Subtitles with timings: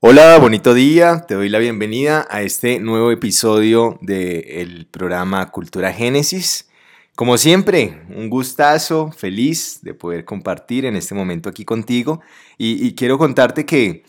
[0.00, 1.24] Hola, bonito día.
[1.26, 6.70] Te doy la bienvenida a este nuevo episodio del programa Cultura Génesis.
[7.16, 12.20] Como siempre, un gustazo, feliz de poder compartir en este momento aquí contigo.
[12.56, 14.04] Y, quiero contarte que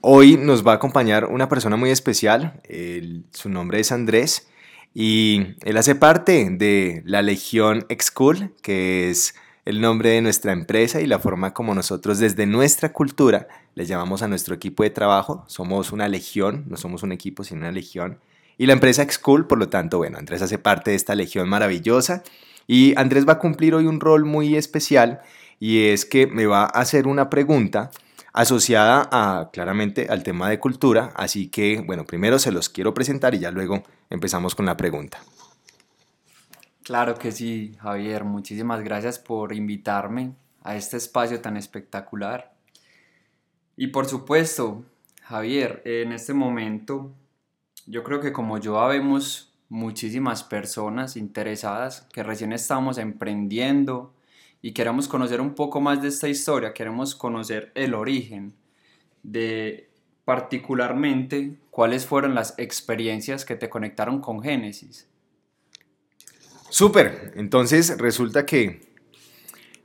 [0.00, 2.58] hoy nos va a acompañar una persona muy especial.
[3.32, 4.48] su nombre es Andrés
[4.94, 9.34] y él hace parte de la Legión X-School, que es
[9.66, 14.22] el nombre de nuestra empresa y la forma como nosotros desde nuestra cultura le llamamos
[14.22, 15.44] a nuestro equipo de trabajo.
[15.48, 18.20] Somos una legión, no somos un equipo, sino una legión.
[18.58, 22.22] Y la empresa X-School, por lo tanto, bueno, Andrés hace parte de esta legión maravillosa.
[22.68, 25.20] Y Andrés va a cumplir hoy un rol muy especial
[25.58, 27.90] y es que me va a hacer una pregunta
[28.32, 31.12] asociada a, claramente al tema de cultura.
[31.16, 35.18] Así que, bueno, primero se los quiero presentar y ya luego empezamos con la pregunta.
[36.86, 38.22] Claro que sí, Javier.
[38.22, 42.54] Muchísimas gracias por invitarme a este espacio tan espectacular.
[43.76, 44.84] Y por supuesto,
[45.22, 47.12] Javier, en este momento
[47.86, 54.14] yo creo que como yo habemos muchísimas personas interesadas que recién estamos emprendiendo
[54.62, 58.54] y queremos conocer un poco más de esta historia, queremos conocer el origen
[59.24, 59.90] de
[60.24, 65.08] particularmente cuáles fueron las experiencias que te conectaron con Génesis
[66.70, 68.80] Súper, entonces resulta que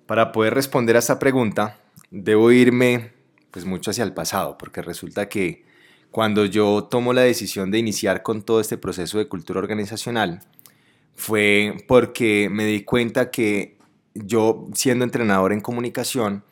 [0.05, 1.79] para poder responder a esta pregunta
[2.09, 3.13] debo irme
[3.51, 5.63] pues mucho hacia el pasado, porque resulta que
[6.09, 10.41] cuando yo tomo la decisión de iniciar con todo este proceso de cultura organizacional,
[11.15, 13.77] fue porque me di cuenta que
[14.13, 16.43] yo, siendo entrenador en comunicación,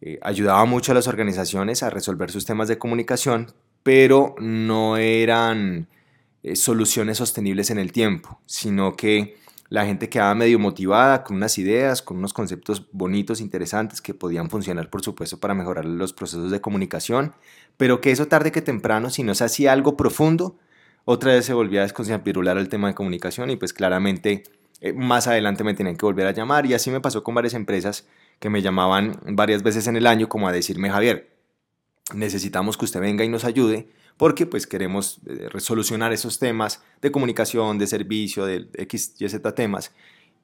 [0.00, 5.88] eh, ayudaba mucho a las organizaciones a resolver sus temas de comunicación, pero no eran
[6.42, 9.36] eh, soluciones sostenibles en el tiempo, sino que
[9.68, 14.48] la gente quedaba medio motivada, con unas ideas, con unos conceptos bonitos, interesantes, que podían
[14.50, 17.34] funcionar, por supuesto, para mejorar los procesos de comunicación,
[17.76, 20.58] pero que eso tarde que temprano, si no se hacía algo profundo,
[21.04, 24.42] otra vez se volvía a desconcertar el tema de comunicación y pues claramente
[24.80, 26.66] eh, más adelante me tenían que volver a llamar.
[26.66, 28.06] Y así me pasó con varias empresas
[28.38, 31.30] que me llamaban varias veces en el año como a decirme, Javier,
[32.14, 37.10] necesitamos que usted venga y nos ayude porque pues queremos eh, resolucionar esos temas de
[37.10, 39.92] comunicación, de servicio, de X, Y, Z temas.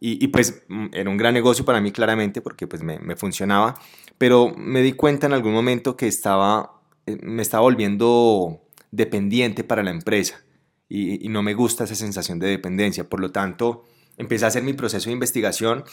[0.07, 3.81] Y, pues mm, era un gran negocio para mí claramente porque pues me, funcionaba,
[4.19, 9.83] pero me di cuenta en algún momento que estaba, eh, me estaba volviendo dependiente para
[9.83, 10.45] la empresa
[10.91, 13.09] y, y no me gusta esa sensación de dependencia.
[13.09, 13.85] Por lo tanto,
[14.19, 15.85] empecé a hacer mi proceso de investigación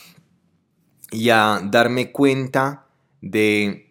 [1.10, 2.88] y a darme cuenta
[3.22, 3.91] de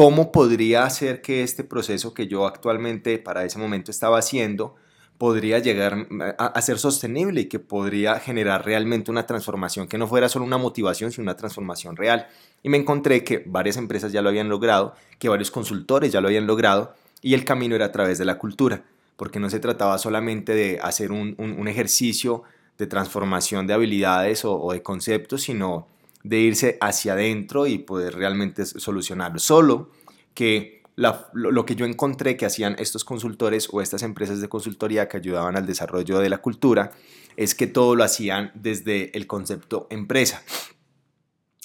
[0.00, 4.74] ¿Cómo podría hacer que este proceso que yo actualmente para ese momento estaba haciendo
[5.18, 10.30] podría llegar a, ser sostenible y que podría generar realmente una transformación que no fuera
[10.30, 12.28] solo una motivación, sino una transformación real?
[12.62, 16.28] Y me encontré que varias empresas ya lo habían logrado, que varios consultores ya lo
[16.28, 18.82] habían logrado y el camino era a través de la cultura,
[19.18, 22.42] porque no se trataba solamente de hacer un, ejercicio
[22.78, 25.88] de transformación de habilidades o de conceptos, sino
[26.22, 29.38] de irse hacia adentro y poder realmente solucionarlo.
[29.38, 29.90] Solo
[30.34, 35.16] que lo, que yo encontré que hacían estos consultores o estas empresas de consultoría que
[35.16, 36.92] ayudaban al desarrollo de la cultura
[37.36, 40.42] es que todo lo hacían desde el concepto empresa.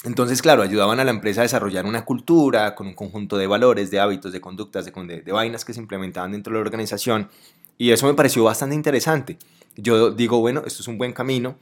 [0.05, 3.89] Entonces, claro, ayudaban a la empresa a desarrollar una cultura con un conjunto de valores,
[3.91, 7.29] de hábitos, de conductas, de, de vainas que se implementaban dentro de la organización.
[7.77, 9.37] Y eso me pareció bastante interesante.
[9.75, 11.57] Yo digo, bueno, esto es un buen camino.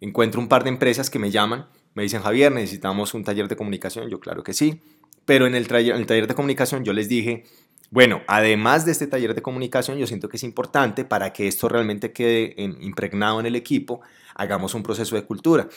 [0.00, 3.56] Encuentro un par de empresas que me llaman me dicen, Javier, necesitamos un taller de
[3.56, 4.08] comunicación.
[4.08, 4.80] Yo, claro que sí.
[5.24, 7.44] Pero en el, en el taller de comunicación yo les dije,
[7.90, 11.68] bueno, además de este taller de comunicación, yo siento que es importante para que esto
[11.68, 14.00] realmente quede impregnado en el equipo,
[14.34, 15.68] hagamos un proceso de cultura.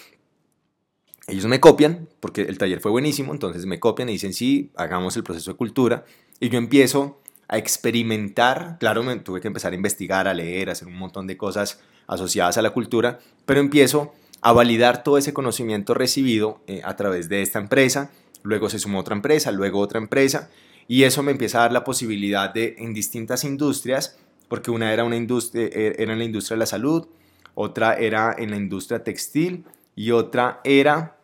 [1.28, 5.18] Ellos me copian, porque el taller fue buenísimo, entonces me copian y dicen, sí, hagamos
[5.18, 6.06] el proceso de cultura.
[6.40, 10.88] Y yo empiezo a experimentar, claro, tuve que empezar a investigar, a leer, a hacer
[10.88, 15.94] un montón de cosas asociadas a la cultura, pero empiezo a validar todo ese conocimiento
[15.94, 18.12] recibido eh, a través de esta empresa,
[18.44, 20.50] luego se sumó otra empresa, luego otra empresa,
[20.88, 24.18] y eso me empieza a dar la posibilidad de en distintas industrias,
[24.48, 27.08] porque una era, una industria, eh, era en la industria de la salud,
[27.56, 29.66] otra era en la industria textil
[29.96, 31.18] y otra era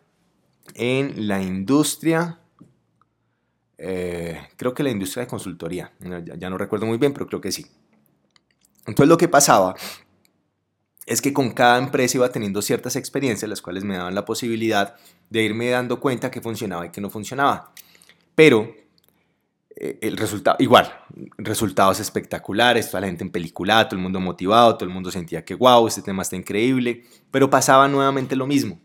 [0.74, 2.40] en la industria,
[3.78, 5.92] eh, creo que la industria de consultoría,
[6.38, 7.66] ya no recuerdo muy bien, pero creo que sí.
[8.86, 9.76] Entonces lo que pasaba
[11.06, 14.94] es que con cada empresa iba teniendo ciertas experiencias, las cuales me daban la posibilidad
[15.30, 17.72] de irme dando cuenta que funcionaba y que no funcionaba.
[18.34, 18.74] Pero
[19.76, 20.92] eh, el resultado, igual,
[21.38, 25.44] resultados espectaculares, toda la gente en película, todo el mundo motivado, todo el mundo sentía
[25.44, 28.78] que wow, este tema está increíble, pero pasaba nuevamente lo mismo,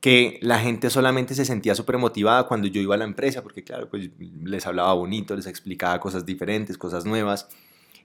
[0.00, 3.64] que la gente solamente se sentía súper motivada cuando yo iba a la empresa, porque
[3.64, 7.48] claro, pues les hablaba bonito, les explicaba cosas diferentes, cosas nuevas,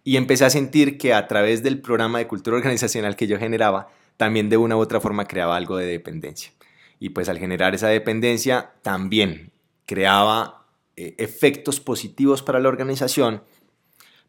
[0.06, 3.90] y empecé a sentir que a través del programa de cultura organizacional que yo generaba,
[4.16, 6.54] también de una u otra forma creaba algo de dependencia.
[6.98, 9.52] Y pues al generar esa dependencia, también
[9.86, 13.44] creaba eh, efectos positivos para la organización,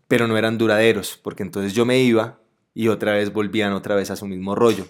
[0.09, 2.41] pero no eran duraderos, porque entonces yo me iba
[2.75, 4.87] y otra vez volvían otra vez a su mismo rollo.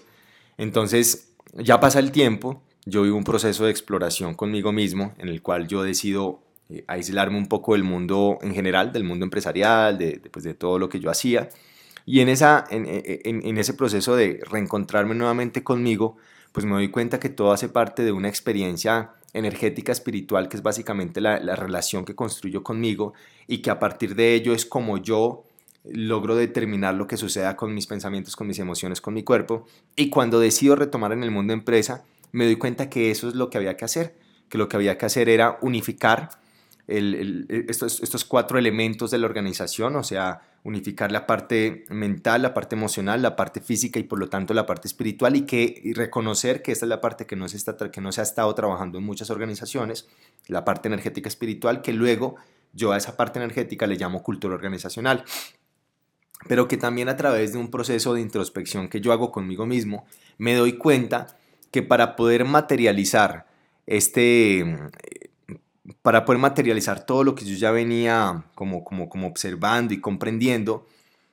[0.57, 5.41] Entonces, ya pasa el tiempo, yo vivo un proceso de exploración conmigo mismo en el
[5.41, 10.17] cual yo decido eh, aislarme un poco del mundo en general, del mundo empresarial, de,
[10.17, 11.49] de, pues, de todo lo que yo hacía.
[12.05, 16.17] Y en, esa, en, en, ese proceso de reencontrarme nuevamente conmigo,
[16.53, 20.63] pues me doy cuenta que todo hace parte de una experiencia energética espiritual, que es
[20.63, 23.13] básicamente la, la relación que construyo conmigo
[23.45, 25.43] y que a partir de ello es como yo
[25.83, 29.65] logro determinar lo que suceda con mis pensamientos, con mis emociones, con mi cuerpo.
[29.95, 33.49] Y cuando decido retomar en el mundo empresa, me doy cuenta que eso es lo
[33.49, 34.15] que había que hacer,
[34.49, 36.29] que lo que había que hacer era unificar
[36.87, 42.53] el, estos, estos cuatro elementos de la organización, o sea, unificar la parte mental, la
[42.53, 45.93] parte emocional, la parte física y por lo tanto la parte espiritual y, que, y
[45.93, 48.53] reconocer que esta es la parte que no, se está, que no se ha estado
[48.55, 50.07] trabajando en muchas organizaciones,
[50.47, 52.35] la parte energética espiritual, que luego
[52.73, 55.23] yo a esa parte energética le llamo cultura organizacional
[56.47, 60.05] pero que también a través de un proceso de introspección que yo hago conmigo mismo,
[60.37, 61.37] me doy cuenta
[61.71, 63.47] que para poder materializar
[63.87, 64.77] este,
[66.01, 70.85] para poder materializar todo lo que yo ya venía como, como, como observando y comprendiendo,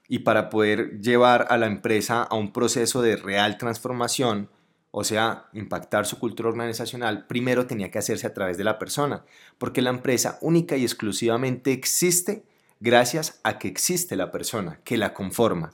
[0.08, 4.50] y para poder llevar a la empresa a un proceso de real transformación,
[4.90, 9.24] o sea, impactar su cultura organizacional, primero tenía que hacerse a través de la persona,
[9.58, 12.44] porque la empresa única y exclusivamente existe
[12.80, 15.72] gracias a que existe la persona que la conforma.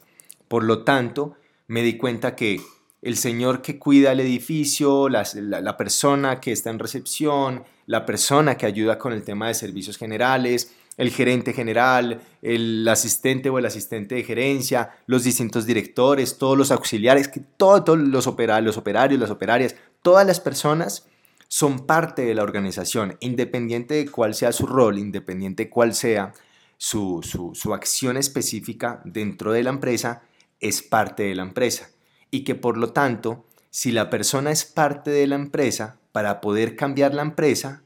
[0.48, 1.36] Por lo tanto,
[1.66, 2.60] me di cuenta que
[3.02, 8.56] el señor que cuida el edificio, la, la, persona que está en recepción, la persona
[8.56, 13.64] que ayuda con el tema de servicios generales, el gerente general, el asistente o el
[13.64, 19.18] asistente de gerencia, los distintos directores, todos los auxiliares, que todos los, opera, los operarios,
[19.18, 21.06] las operarias, todas las personas
[21.48, 26.34] son parte de la organización, independiente de cuál sea su rol, independiente de cuál sea
[26.76, 30.22] su, su, su acción específica dentro de la empresa,
[30.60, 31.88] es parte de la empresa
[32.30, 36.76] y que por lo tanto, si la persona es parte de la empresa, para poder
[36.76, 37.82] cambiar la empresa,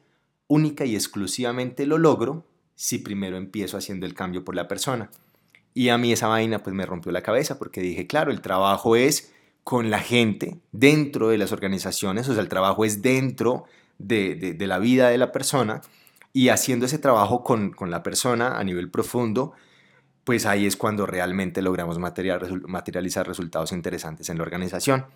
[0.47, 5.11] única y exclusivamente lo logro si primero empiezo haciendo el cambio por la persona.
[5.73, 8.97] Y a mí esa vaina pues me rompió la cabeza porque dije, claro, el trabajo
[8.97, 9.33] es
[9.63, 13.65] con la gente dentro de las organizaciones, o sea, el trabajo es dentro
[13.99, 15.81] de, de, de la vida de la persona
[16.33, 19.53] y haciendo ese trabajo con, con la persona a nivel profundo,
[20.25, 25.07] pues ahí es cuando realmente logramos materializar resultados interesantes en la organización.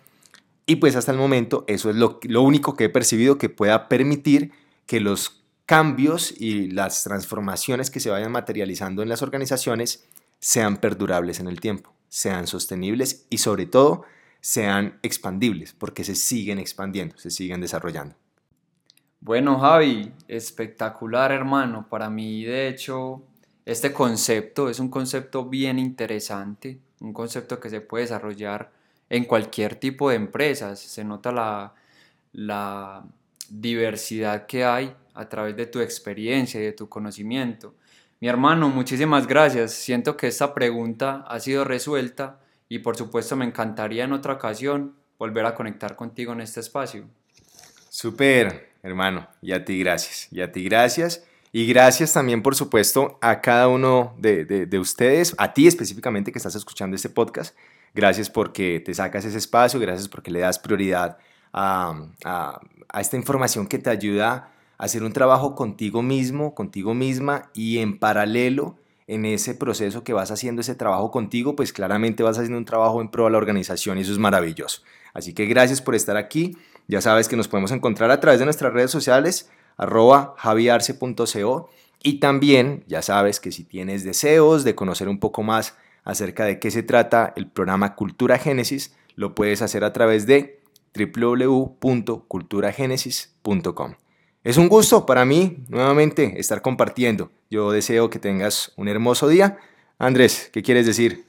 [0.65, 3.89] Y pues hasta el momento eso es lo, lo único que he percibido que pueda
[3.89, 4.51] permitir
[4.85, 10.05] que los cambios y las transformaciones que se vayan materializando en las organizaciones
[10.39, 14.03] sean perdurables en el tiempo, sean sostenibles y sobre todo
[14.41, 18.15] sean expandibles, porque se siguen expandiendo, se siguen desarrollando.
[19.21, 21.87] Bueno, Javi, espectacular hermano.
[21.89, 23.21] Para mí, de hecho,
[23.65, 28.71] este concepto es un concepto bien interesante, un concepto que se puede desarrollar
[29.09, 30.79] en cualquier tipo de empresas.
[30.79, 31.73] Se nota
[32.33, 33.03] la,
[33.51, 37.73] diversidad que hay a través de tu experiencia y de tu conocimiento.
[38.19, 39.71] Mi hermano, muchísimas gracias.
[39.71, 44.95] Siento que esta pregunta ha sido resuelta y por supuesto me encantaría en otra ocasión
[45.17, 47.07] volver a conectar contigo en este espacio.
[47.89, 49.27] Super, hermano.
[49.41, 50.27] Y a ti gracias.
[50.31, 51.25] Y a ti gracias.
[51.51, 56.31] Y gracias también, por supuesto, a cada uno de, de, de, ustedes, a ti específicamente
[56.31, 57.55] que estás escuchando este podcast.
[57.95, 61.17] Gracias porque te sacas ese espacio, gracias porque le das prioridad
[61.51, 66.93] a, a, a esta información que te ayuda a hacer un trabajo contigo mismo, contigo
[66.93, 68.77] misma y en paralelo
[69.07, 73.01] en ese proceso que vas haciendo ese trabajo contigo, pues claramente vas haciendo un trabajo
[73.01, 74.83] en pro de la organización y eso es maravilloso.
[75.15, 76.55] Así que gracias por estar aquí.
[76.87, 79.49] Ya sabes que nos podemos encontrar a través de nuestras redes sociales
[79.79, 81.69] arroba javiarse.co
[82.03, 86.59] y también ya sabes que si tienes deseos de conocer un poco más acerca de
[86.59, 90.59] qué se trata el programa Cultura Génesis, lo puedes hacer a través de
[90.95, 93.95] www.culturagenesis.com.
[94.43, 97.29] Es un gusto para mí nuevamente estar compartiendo.
[97.49, 99.57] Yo deseo que tengas un hermoso día.
[99.97, 101.25] Andrés, ¿qué quieres decir?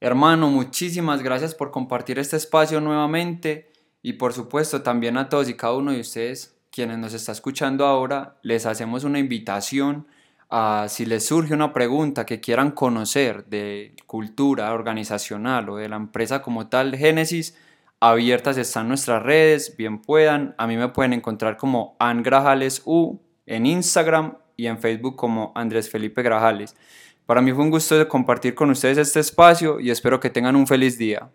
[0.00, 5.54] Hermano, muchísimas gracias por compartir este espacio nuevamente y por supuesto también a todos y
[5.54, 10.06] cada uno de ustedes quienes nos está escuchando ahora, les hacemos una invitación
[10.50, 15.96] a si les surge una pregunta que quieran conocer de cultura organizacional o de la
[15.96, 17.56] empresa como tal Génesis,
[17.98, 20.54] abiertas están nuestras redes, bien puedan.
[20.58, 25.88] A mí me pueden encontrar como Angrajales U en Instagram y en Facebook como Andrés
[25.88, 26.76] Felipe Grajales.
[27.24, 30.66] Para mí fue un gusto compartir con ustedes este espacio y espero que tengan un
[30.66, 31.30] feliz día.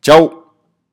[0.00, 0.43] Chao.